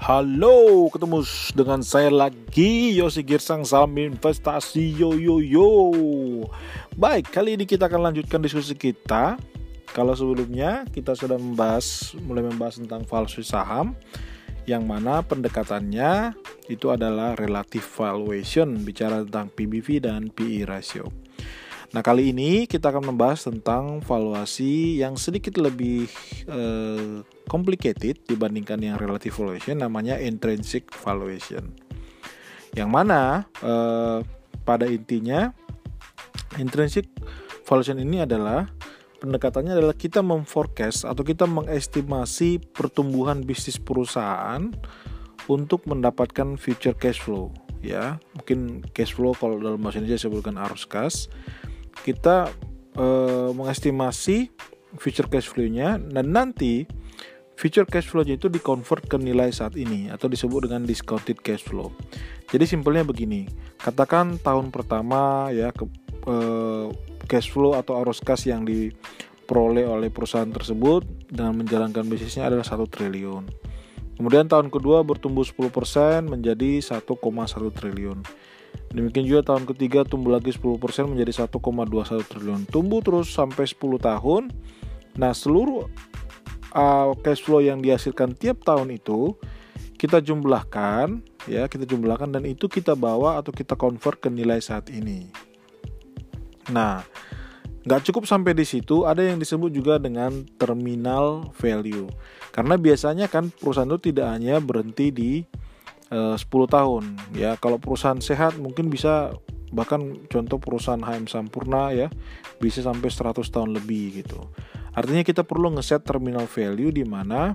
Halo, 0.00 0.88
ketemu 0.88 1.20
dengan 1.52 1.84
saya 1.84 2.08
lagi 2.08 2.96
Yosi 2.96 3.20
Girsang 3.20 3.68
Salam 3.68 3.92
Investasi 4.00 4.96
Yo 4.96 5.12
Yo 5.12 5.44
Yo. 5.44 5.68
Baik, 6.96 7.28
kali 7.28 7.60
ini 7.60 7.68
kita 7.68 7.84
akan 7.84 8.08
lanjutkan 8.08 8.40
diskusi 8.40 8.72
kita. 8.72 9.36
Kalau 9.92 10.16
sebelumnya 10.16 10.88
kita 10.88 11.12
sudah 11.12 11.36
membahas 11.36 12.16
mulai 12.16 12.40
membahas 12.40 12.80
tentang 12.80 13.04
valuasi 13.04 13.44
saham 13.44 13.92
yang 14.64 14.88
mana 14.88 15.20
pendekatannya 15.20 16.32
itu 16.72 16.88
adalah 16.88 17.36
relative 17.36 17.84
valuation 17.84 18.80
bicara 18.80 19.20
tentang 19.28 19.52
PBV 19.52 20.00
dan 20.00 20.32
PE 20.32 20.64
ratio. 20.64 21.12
Nah, 21.92 22.00
kali 22.00 22.32
ini 22.32 22.64
kita 22.64 22.88
akan 22.88 23.12
membahas 23.12 23.52
tentang 23.52 24.00
valuasi 24.00 24.96
yang 24.96 25.20
sedikit 25.20 25.60
lebih 25.60 26.08
uh, 26.48 27.20
complicated 27.50 28.22
dibandingkan 28.30 28.78
yang 28.78 28.94
relative 28.94 29.34
valuation 29.34 29.82
namanya 29.82 30.14
intrinsic 30.22 30.86
valuation. 31.02 31.74
Yang 32.78 32.90
mana 32.94 33.50
uh, 33.66 34.22
pada 34.62 34.86
intinya 34.86 35.50
intrinsic 36.62 37.10
valuation 37.66 37.98
ini 37.98 38.22
adalah 38.22 38.70
pendekatannya 39.18 39.74
adalah 39.74 39.98
kita 39.98 40.22
memforecast 40.22 41.02
atau 41.02 41.26
kita 41.26 41.50
mengestimasi 41.50 42.62
pertumbuhan 42.70 43.42
bisnis 43.42 43.82
perusahaan 43.82 44.70
untuk 45.50 45.90
mendapatkan 45.90 46.54
future 46.54 46.94
cash 46.94 47.18
flow 47.18 47.50
ya 47.80 48.20
mungkin 48.36 48.84
cash 48.92 49.16
flow 49.16 49.32
kalau 49.32 49.56
dalam 49.56 49.80
bahasa 49.80 50.00
Indonesia 50.00 50.28
disebutkan 50.28 50.56
arus 50.68 50.84
kas 50.84 51.32
kita 52.04 52.52
e, 52.92 53.06
mengestimasi 53.56 54.52
future 55.00 55.28
cash 55.32 55.48
flow-nya 55.48 55.96
dan 55.96 56.32
nanti 56.32 56.84
future 57.60 57.84
cash 57.84 58.08
flow-nya 58.08 58.40
itu 58.40 58.48
dikonvert 58.48 59.04
ke 59.04 59.20
nilai 59.20 59.52
saat 59.52 59.76
ini 59.76 60.08
atau 60.08 60.32
disebut 60.32 60.64
dengan 60.64 60.88
discounted 60.88 61.44
cash 61.44 61.60
flow. 61.60 61.92
Jadi 62.48 62.64
simpelnya 62.64 63.04
begini, 63.04 63.44
katakan 63.76 64.40
tahun 64.40 64.72
pertama 64.72 65.52
ya 65.52 65.68
ke, 65.68 65.84
e, 66.24 66.36
cash 67.28 67.52
flow 67.52 67.76
atau 67.76 68.00
arus 68.00 68.24
kas 68.24 68.48
yang 68.48 68.64
diperoleh 68.64 69.84
oleh 69.84 70.08
perusahaan 70.08 70.48
tersebut 70.48 71.04
dengan 71.28 71.60
menjalankan 71.60 72.08
bisnisnya 72.08 72.48
adalah 72.48 72.64
satu 72.64 72.88
triliun. 72.88 73.44
Kemudian 74.16 74.48
tahun 74.48 74.72
kedua 74.72 75.04
bertumbuh 75.04 75.44
10% 75.44 76.32
menjadi 76.32 76.80
1,1 76.80 77.04
triliun. 77.76 78.24
Demikian 78.90 79.24
juga 79.28 79.52
tahun 79.52 79.68
ketiga 79.68 80.08
tumbuh 80.08 80.32
lagi 80.32 80.52
10% 80.52 80.80
menjadi 81.12 81.44
1,21 81.44 82.24
triliun. 82.24 82.60
Tumbuh 82.72 83.04
terus 83.04 83.28
sampai 83.32 83.68
10 83.68 84.00
tahun. 84.00 84.48
Nah, 85.16 85.32
seluruh 85.34 85.88
uh, 86.74 87.14
cash 87.20 87.42
flow 87.42 87.62
yang 87.62 87.80
dihasilkan 87.80 88.34
tiap 88.38 88.62
tahun 88.66 88.94
itu 88.94 89.34
kita 90.00 90.24
jumlahkan, 90.24 91.20
ya, 91.44 91.68
kita 91.68 91.84
jumlahkan 91.84 92.32
dan 92.32 92.48
itu 92.48 92.72
kita 92.72 92.96
bawa 92.96 93.36
atau 93.36 93.52
kita 93.52 93.76
convert 93.76 94.16
ke 94.16 94.32
nilai 94.32 94.56
saat 94.56 94.88
ini. 94.88 95.28
Nah, 96.72 97.04
nggak 97.84 98.08
cukup 98.08 98.24
sampai 98.24 98.56
di 98.56 98.64
situ, 98.64 99.04
ada 99.04 99.20
yang 99.20 99.36
disebut 99.36 99.68
juga 99.68 100.00
dengan 100.00 100.48
terminal 100.56 101.52
value. 101.52 102.08
Karena 102.48 102.80
biasanya 102.80 103.28
kan 103.28 103.52
perusahaan 103.52 103.92
itu 103.92 104.10
tidak 104.10 104.32
hanya 104.32 104.56
berhenti 104.56 105.12
di 105.12 105.32
10 106.10 106.42
eh, 106.42 106.66
tahun 106.66 107.04
ya 107.38 107.54
kalau 107.62 107.78
perusahaan 107.78 108.18
sehat 108.18 108.58
mungkin 108.58 108.90
bisa 108.90 109.30
bahkan 109.70 110.18
contoh 110.26 110.58
perusahaan 110.58 110.98
HM 110.98 111.30
Sampurna 111.30 111.94
ya 111.94 112.10
bisa 112.58 112.82
sampai 112.82 113.06
100 113.06 113.46
tahun 113.46 113.70
lebih 113.78 114.26
gitu 114.26 114.50
artinya 114.96 115.22
kita 115.22 115.46
perlu 115.46 115.74
ngeset 115.74 116.02
terminal 116.02 116.46
value 116.50 116.90
di 116.90 117.04
mana 117.06 117.54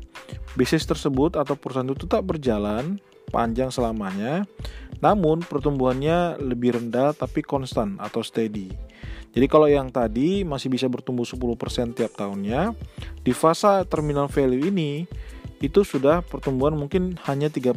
bisnis 0.55 0.87
tersebut 0.87 1.35
atau 1.35 1.55
perusahaan 1.59 1.87
itu 1.87 2.07
tetap 2.07 2.23
berjalan 2.23 2.99
panjang 3.29 3.69
selamanya 3.73 4.47
namun 5.03 5.43
pertumbuhannya 5.43 6.39
lebih 6.39 6.79
rendah 6.79 7.11
tapi 7.11 7.43
konstan 7.43 7.99
atau 7.99 8.23
steady 8.23 8.71
jadi 9.35 9.51
kalau 9.51 9.67
yang 9.67 9.91
tadi 9.91 10.47
masih 10.47 10.71
bisa 10.71 10.87
bertumbuh 10.87 11.27
10% 11.27 11.91
tiap 11.91 12.15
tahunnya 12.15 12.71
di 13.19 13.35
fase 13.35 13.83
terminal 13.91 14.31
value 14.31 14.71
ini 14.71 15.03
itu 15.59 15.83
sudah 15.83 16.23
pertumbuhan 16.23 16.75
mungkin 16.75 17.19
hanya 17.27 17.51
3% 17.51 17.75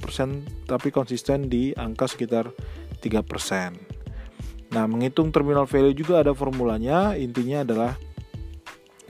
tapi 0.70 0.88
konsisten 0.90 1.50
di 1.50 1.74
angka 1.74 2.10
sekitar 2.10 2.50
3%. 3.02 3.74
Nah, 4.68 4.84
menghitung 4.84 5.32
terminal 5.32 5.64
value 5.64 5.96
juga 5.96 6.20
ada 6.20 6.36
formulanya, 6.36 7.16
intinya 7.16 7.64
adalah 7.64 7.96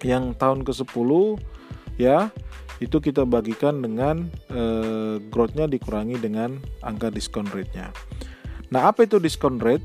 yang 0.04 0.34
tahun 0.34 0.62
ke-10 0.62 1.10
ya, 1.98 2.31
itu 2.78 2.97
kita 3.03 3.26
bagikan 3.26 3.82
dengan 3.82 4.31
eh, 4.50 5.19
growth-nya 5.19 5.66
dikurangi 5.66 6.19
dengan 6.19 6.59
angka 6.82 7.10
discount 7.10 7.50
rate-nya. 7.50 7.91
Nah, 8.70 8.91
apa 8.92 9.09
itu 9.09 9.19
discount 9.19 9.59
rate? 9.62 9.84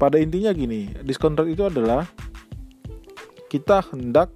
Pada 0.00 0.18
intinya 0.18 0.50
gini, 0.50 0.90
discount 1.04 1.38
rate 1.38 1.52
itu 1.52 1.68
adalah 1.68 2.08
kita 3.52 3.84
hendak 3.92 4.32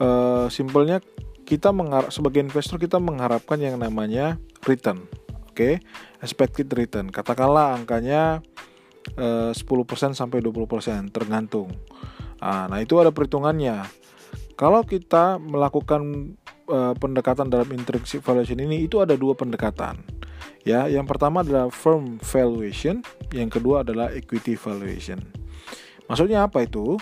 eh, 0.00 0.46
simpelnya 0.48 1.04
kita 1.44 1.74
mengharap 1.74 2.14
sebagai 2.14 2.40
investor 2.40 2.78
kita 2.78 2.96
mengharapkan 2.96 3.58
yang 3.60 3.76
namanya 3.76 4.40
return 4.64 5.04
oke 5.50 5.58
okay? 5.58 5.82
expected 6.24 6.70
return 6.72 7.12
katakanlah 7.12 7.76
angkanya 7.76 8.38
eh, 9.18 9.52
10% 9.52 9.60
sampai 10.14 10.38
20% 10.40 11.10
tergantung 11.10 11.74
nah, 12.40 12.66
nah 12.66 12.78
itu 12.80 12.96
ada 12.98 13.12
perhitungannya. 13.14 13.86
Kalau 14.56 14.84
kita 14.84 15.40
melakukan 15.40 16.34
uh, 16.68 16.92
pendekatan 16.96 17.48
dalam 17.48 17.68
intrinsic 17.72 18.20
valuation 18.20 18.60
ini 18.60 18.84
itu 18.84 19.00
ada 19.00 19.16
dua 19.16 19.32
pendekatan. 19.32 20.00
Ya 20.64 20.84
yang 20.88 21.08
pertama 21.08 21.40
adalah 21.40 21.72
firm 21.72 22.20
valuation 22.20 23.00
yang 23.32 23.48
kedua 23.48 23.80
adalah 23.80 24.12
equity 24.12 24.60
valuation. 24.60 25.20
Maksudnya 26.08 26.44
apa 26.44 26.68
itu? 26.68 27.00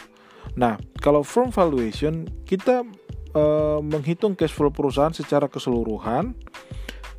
Nah 0.54 0.78
kalau 1.03 1.27
firm 1.27 1.50
valuation 1.50 2.31
kita 2.47 2.87
uh, 3.34 3.81
menghitung 3.82 4.38
cash 4.38 4.54
flow 4.54 4.71
perusahaan 4.71 5.15
secara 5.15 5.50
keseluruhan 5.50 6.38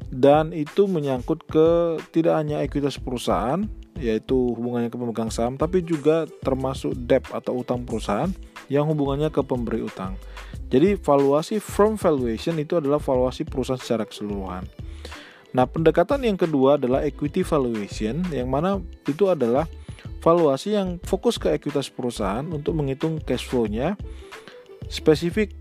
dan 0.10 0.56
itu 0.56 0.90
menyangkut 0.90 1.46
ke 1.46 2.00
tidak 2.10 2.40
hanya 2.42 2.66
ekuitas 2.66 2.98
perusahaan 2.98 3.68
yaitu 4.00 4.56
hubungannya 4.56 4.88
ke 4.88 4.98
pemegang 4.98 5.30
saham 5.30 5.60
tapi 5.60 5.84
juga 5.84 6.26
termasuk 6.42 6.96
debt 6.96 7.28
atau 7.30 7.60
utang 7.60 7.84
perusahaan 7.84 8.32
yang 8.72 8.88
hubungannya 8.88 9.30
ke 9.30 9.44
pemberi 9.44 9.84
utang. 9.84 10.16
Jadi 10.70 10.96
valuasi 10.96 11.60
from 11.60 12.00
valuation 12.00 12.56
itu 12.62 12.78
adalah 12.78 13.02
valuasi 13.02 13.44
perusahaan 13.44 13.82
secara 13.82 14.06
keseluruhan. 14.06 14.64
Nah, 15.50 15.66
pendekatan 15.66 16.22
yang 16.22 16.38
kedua 16.38 16.78
adalah 16.78 17.02
equity 17.02 17.42
valuation 17.42 18.22
yang 18.30 18.48
mana 18.54 18.78
itu 19.10 19.26
adalah 19.26 19.66
valuasi 20.22 20.78
yang 20.78 21.02
fokus 21.02 21.42
ke 21.42 21.58
ekuitas 21.58 21.90
perusahaan 21.90 22.46
untuk 22.46 22.78
menghitung 22.78 23.18
cash 23.18 23.50
flow-nya 23.50 23.98
spesifik 24.92 25.54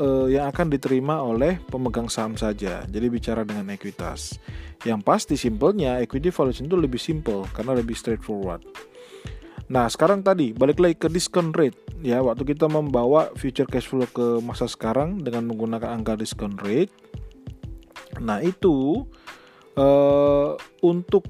uh, 0.00 0.26
yang 0.26 0.48
akan 0.48 0.72
diterima 0.72 1.20
oleh 1.20 1.60
pemegang 1.68 2.08
saham 2.08 2.34
saja. 2.34 2.82
Jadi 2.88 3.06
bicara 3.12 3.44
dengan 3.44 3.68
ekuitas. 3.70 4.40
Yang 4.82 5.00
pasti 5.04 5.34
simpelnya 5.36 6.00
equity 6.00 6.32
valuation 6.32 6.66
itu 6.66 6.80
lebih 6.80 6.98
simple 6.98 7.44
karena 7.52 7.76
lebih 7.76 7.92
straightforward. 7.92 8.64
Nah, 9.70 9.86
sekarang 9.86 10.26
tadi 10.26 10.50
balik 10.50 10.82
lagi 10.82 10.98
ke 10.98 11.06
discount 11.06 11.54
rate 11.54 11.78
ya, 12.02 12.18
waktu 12.24 12.42
kita 12.42 12.66
membawa 12.66 13.30
future 13.38 13.68
cash 13.70 13.86
flow 13.86 14.08
ke 14.10 14.42
masa 14.42 14.66
sekarang 14.66 15.22
dengan 15.22 15.46
menggunakan 15.46 16.00
angka 16.00 16.18
discount 16.18 16.58
rate. 16.66 16.90
Nah, 18.18 18.42
itu 18.42 19.06
uh, 19.78 20.58
untuk 20.82 21.22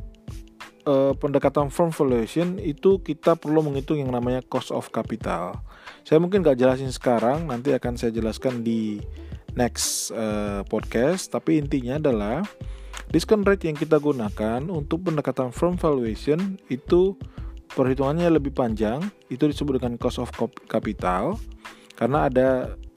uh, 0.88 1.12
pendekatan 1.20 1.69
firm 1.69 1.92
valuation 1.92 2.56
itu 2.56 3.02
kita 3.04 3.37
perlu 3.37 3.60
menghitung 3.60 4.00
yang 4.00 4.08
namanya 4.08 4.41
cost 4.48 4.72
of 4.72 4.88
capital. 4.88 5.60
Saya 6.04 6.18
mungkin 6.18 6.42
gak 6.42 6.58
jelasin 6.58 6.90
sekarang, 6.90 7.46
nanti 7.46 7.74
akan 7.74 7.94
saya 7.96 8.10
jelaskan 8.10 8.62
di 8.64 9.00
next 9.54 10.14
uh, 10.14 10.62
podcast. 10.66 11.31
Tapi 11.31 11.58
intinya 11.58 11.98
adalah 11.98 12.42
discount 13.10 13.46
rate 13.46 13.66
yang 13.66 13.78
kita 13.78 13.98
gunakan 13.98 14.62
untuk 14.70 15.06
pendekatan 15.10 15.50
firm 15.50 15.75
valuation 15.75 16.58
itu 16.70 17.19
perhitungannya 17.75 18.31
lebih 18.31 18.54
panjang. 18.54 19.02
Itu 19.31 19.50
disebut 19.50 19.82
dengan 19.82 19.98
cost 19.98 20.22
of 20.22 20.31
capital 20.66 21.38
karena 22.00 22.32
ada 22.32 22.48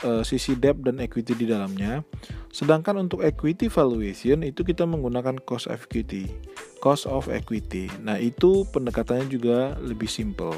uh, 0.07 0.23
sisi 0.23 0.55
debt 0.55 0.79
dan 0.79 1.03
equity 1.03 1.35
di 1.35 1.43
dalamnya. 1.43 2.07
Sedangkan 2.53 3.03
untuk 3.03 3.19
equity 3.19 3.67
valuation 3.67 4.47
itu 4.47 4.63
kita 4.63 4.87
menggunakan 4.87 5.43
cost 5.43 5.67
of 5.67 5.83
equity, 5.83 6.31
cost 6.79 7.03
of 7.09 7.27
equity. 7.27 7.91
Nah, 7.99 8.15
itu 8.15 8.63
pendekatannya 8.71 9.27
juga 9.27 9.75
lebih 9.83 10.07
simple. 10.07 10.55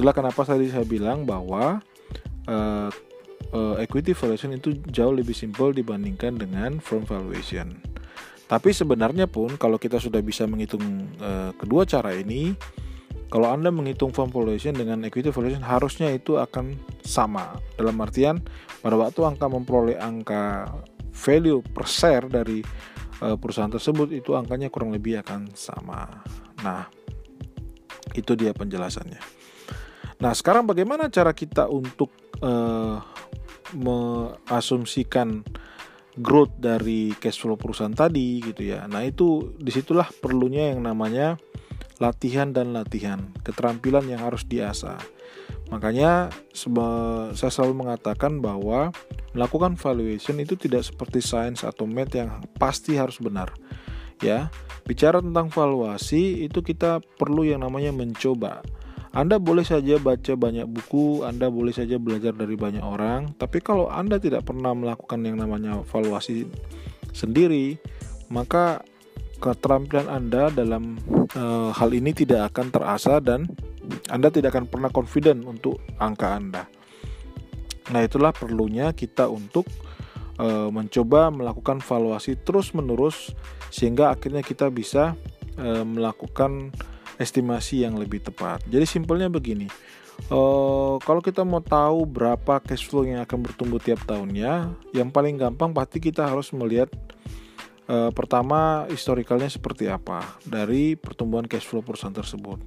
Itulah 0.00 0.16
kenapa 0.16 0.48
tadi 0.48 0.72
saya 0.72 0.88
bilang 0.88 1.28
bahwa 1.28 1.76
uh, 2.48 2.88
uh, 3.52 3.76
equity 3.84 4.16
valuation 4.16 4.56
itu 4.56 4.80
jauh 4.88 5.12
lebih 5.12 5.36
simpel 5.36 5.76
dibandingkan 5.76 6.40
dengan 6.40 6.80
firm 6.80 7.04
valuation. 7.04 7.76
Tapi 8.48 8.72
sebenarnya 8.72 9.28
pun 9.28 9.60
kalau 9.60 9.76
kita 9.76 10.00
sudah 10.00 10.24
bisa 10.24 10.48
menghitung 10.48 11.04
uh, 11.20 11.52
kedua 11.52 11.84
cara 11.84 12.16
ini, 12.16 12.56
kalau 13.28 13.52
Anda 13.52 13.68
menghitung 13.68 14.16
firm 14.16 14.32
valuation 14.32 14.72
dengan 14.72 15.04
equity 15.04 15.28
valuation 15.36 15.60
harusnya 15.60 16.08
itu 16.16 16.40
akan 16.40 16.80
sama. 17.04 17.60
Dalam 17.76 18.00
artian 18.00 18.40
pada 18.80 18.96
waktu 18.96 19.20
angka 19.20 19.52
memperoleh 19.52 20.00
angka 20.00 20.64
value 21.12 21.60
per 21.60 21.84
share 21.84 22.24
dari 22.24 22.64
uh, 23.20 23.36
perusahaan 23.36 23.68
tersebut 23.68 24.16
itu 24.16 24.32
angkanya 24.32 24.72
kurang 24.72 24.96
lebih 24.96 25.20
akan 25.20 25.52
sama. 25.52 26.08
Nah, 26.64 26.88
itu 28.16 28.32
dia 28.32 28.56
penjelasannya. 28.56 29.39
Nah, 30.20 30.36
sekarang 30.36 30.68
bagaimana 30.68 31.08
cara 31.08 31.32
kita 31.32 31.66
untuk 31.72 32.12
uh, 32.44 33.00
mengasumsikan 33.72 35.40
growth 36.20 36.60
dari 36.60 37.16
cash 37.16 37.40
flow 37.40 37.56
perusahaan 37.56 37.94
tadi 37.94 38.44
gitu 38.44 38.68
ya. 38.76 38.84
Nah, 38.84 39.00
itu 39.06 39.56
di 39.56 39.72
situlah 39.72 40.08
perlunya 40.12 40.76
yang 40.76 40.84
namanya 40.84 41.40
latihan 42.00 42.52
dan 42.52 42.76
latihan, 42.76 43.32
keterampilan 43.44 44.08
yang 44.08 44.20
harus 44.24 44.44
diasah. 44.44 45.00
Makanya 45.70 46.34
saya 47.36 47.52
selalu 47.52 47.86
mengatakan 47.86 48.42
bahwa 48.42 48.90
melakukan 49.36 49.78
valuation 49.78 50.42
itu 50.42 50.58
tidak 50.58 50.82
seperti 50.82 51.22
sains 51.22 51.62
atau 51.62 51.86
math 51.86 52.12
yang 52.16 52.42
pasti 52.58 52.98
harus 52.98 53.22
benar. 53.22 53.54
Ya, 54.20 54.52
bicara 54.84 55.22
tentang 55.22 55.48
valuasi 55.48 56.44
itu 56.44 56.60
kita 56.60 57.00
perlu 57.16 57.46
yang 57.46 57.62
namanya 57.64 57.94
mencoba. 57.94 58.60
Anda 59.10 59.42
boleh 59.42 59.66
saja 59.66 59.98
baca 59.98 60.32
banyak 60.38 60.70
buku, 60.70 61.26
Anda 61.26 61.50
boleh 61.50 61.74
saja 61.74 61.98
belajar 61.98 62.30
dari 62.30 62.54
banyak 62.54 62.82
orang, 62.84 63.34
tapi 63.34 63.58
kalau 63.58 63.90
Anda 63.90 64.22
tidak 64.22 64.46
pernah 64.46 64.70
melakukan 64.70 65.26
yang 65.26 65.42
namanya 65.42 65.82
valuasi 65.82 66.46
sendiri, 67.10 67.74
maka 68.30 68.86
keterampilan 69.42 70.06
Anda 70.06 70.54
dalam 70.54 70.94
e, 71.34 71.42
hal 71.74 71.90
ini 71.90 72.14
tidak 72.14 72.54
akan 72.54 72.66
terasa 72.70 73.18
dan 73.18 73.50
anda 74.10 74.30
tidak 74.30 74.54
akan 74.54 74.66
pernah 74.70 74.90
confident 74.92 75.42
untuk 75.46 75.82
angka 75.98 76.28
Anda. 76.36 76.62
Nah, 77.90 78.00
itulah 78.06 78.30
perlunya 78.30 78.94
kita 78.94 79.26
untuk 79.26 79.66
e, 80.38 80.46
mencoba 80.70 81.34
melakukan 81.34 81.82
valuasi 81.82 82.38
terus-menerus 82.38 83.34
sehingga 83.74 84.14
akhirnya 84.14 84.46
kita 84.46 84.70
bisa 84.70 85.18
e, 85.58 85.82
melakukan 85.82 86.70
estimasi 87.20 87.84
yang 87.84 88.00
lebih 88.00 88.24
tepat. 88.24 88.64
Jadi 88.64 88.88
simpelnya 88.88 89.28
begini. 89.28 89.68
Uh, 90.28 91.00
kalau 91.04 91.20
kita 91.24 91.44
mau 91.44 91.64
tahu 91.64 92.04
berapa 92.04 92.60
cash 92.60 92.88
flow 92.88 93.04
yang 93.08 93.24
akan 93.24 93.44
bertumbuh 93.44 93.80
tiap 93.80 94.00
tahunnya, 94.08 94.72
yang 94.96 95.12
paling 95.12 95.36
gampang 95.36 95.72
pasti 95.72 96.00
kita 96.00 96.28
harus 96.28 96.52
melihat 96.52 96.88
uh, 97.88 98.12
pertama 98.12 98.84
historikalnya 98.88 99.48
seperti 99.48 99.88
apa 99.88 100.24
dari 100.44 100.96
pertumbuhan 100.96 101.44
cash 101.44 101.64
flow 101.64 101.84
perusahaan 101.84 102.12
tersebut. 102.12 102.60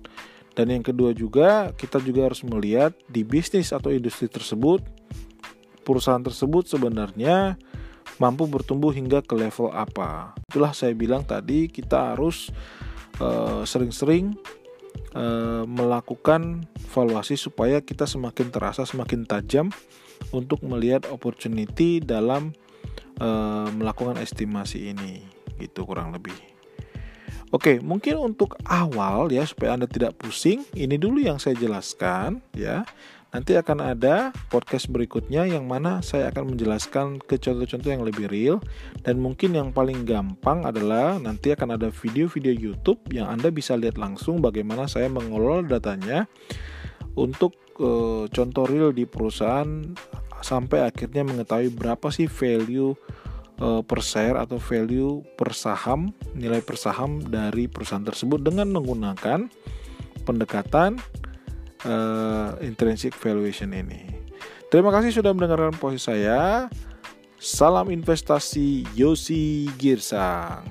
Dan 0.53 0.69
yang 0.69 0.85
kedua 0.85 1.13
juga 1.17 1.73
kita 1.73 1.97
juga 2.01 2.29
harus 2.29 2.45
melihat 2.45 2.93
di 3.09 3.25
bisnis 3.25 3.73
atau 3.73 3.89
industri 3.89 4.29
tersebut 4.29 4.85
perusahaan 5.81 6.21
tersebut 6.21 6.69
sebenarnya 6.69 7.57
mampu 8.21 8.45
bertumbuh 8.45 8.93
hingga 8.93 9.25
ke 9.25 9.33
level 9.33 9.73
apa. 9.73 10.37
Itulah 10.49 10.71
saya 10.71 10.93
bilang 10.93 11.25
tadi 11.25 11.67
kita 11.67 12.13
harus 12.13 12.53
sering-sering 13.63 14.33
uh, 15.13 15.63
melakukan 15.69 16.65
valuasi 16.93 17.37
supaya 17.37 17.81
kita 17.81 18.05
semakin 18.09 18.49
terasa 18.49 18.85
semakin 18.85 19.25
tajam 19.25 19.67
untuk 20.31 20.61
melihat 20.65 21.05
opportunity 21.09 21.99
dalam 22.01 22.53
uh, 23.19 23.69
melakukan 23.73 24.17
estimasi 24.21 24.93
ini 24.93 25.25
gitu 25.61 25.85
kurang 25.85 26.13
lebih. 26.13 26.35
Oke, 27.53 27.77
mungkin 27.77 28.17
untuk 28.17 28.57
awal 28.65 29.29
ya 29.29 29.45
supaya 29.45 29.77
Anda 29.77 29.85
tidak 29.85 30.17
pusing, 30.17 30.65
ini 30.73 30.97
dulu 30.97 31.21
yang 31.21 31.37
saya 31.37 31.53
jelaskan 31.53 32.41
ya. 32.57 32.81
Nanti 33.33 33.57
akan 33.57 33.81
ada 33.81 34.29
podcast 34.53 34.93
berikutnya 34.93 35.49
yang 35.49 35.65
mana 35.65 36.05
saya 36.05 36.29
akan 36.29 36.53
menjelaskan 36.53 37.17
ke 37.17 37.41
contoh-contoh 37.41 37.89
yang 37.89 38.05
lebih 38.05 38.29
real. 38.29 38.61
Dan 39.01 39.17
mungkin 39.17 39.57
yang 39.57 39.73
paling 39.73 40.05
gampang 40.05 40.61
adalah 40.69 41.17
nanti 41.17 41.49
akan 41.49 41.73
ada 41.75 41.89
video-video 41.89 42.53
YouTube 42.53 43.01
yang 43.09 43.25
Anda 43.33 43.49
bisa 43.49 43.73
lihat 43.73 43.97
langsung 43.97 44.37
bagaimana 44.37 44.85
saya 44.85 45.09
mengelola 45.09 45.65
datanya 45.65 46.29
untuk 47.17 47.57
e, 47.81 47.89
contoh 48.29 48.69
real 48.69 48.93
di 48.93 49.09
perusahaan 49.09 49.81
sampai 50.45 50.85
akhirnya 50.85 51.25
mengetahui 51.25 51.73
berapa 51.73 52.13
sih 52.13 52.29
value 52.29 52.93
uh, 53.63 53.81
per 53.81 54.03
share 54.03 54.35
atau 54.35 54.59
value 54.59 55.23
per 55.39 55.55
saham, 55.55 56.11
nilai 56.35 56.59
per 56.59 56.75
saham 56.75 57.23
dari 57.23 57.71
perusahaan 57.71 58.03
tersebut 58.03 58.43
dengan 58.43 58.69
menggunakan 58.75 59.47
pendekatan 60.27 60.99
uh, 61.85 62.57
intrinsic 62.63 63.15
valuation 63.19 63.71
ini. 63.71 64.07
Terima 64.67 64.89
kasih 64.89 65.13
sudah 65.13 65.31
mendengarkan 65.37 65.77
posisi 65.77 66.09
saya. 66.09 66.67
Salam 67.37 67.91
investasi 67.91 68.87
Yosi 68.95 69.69
Girsang. 69.75 70.63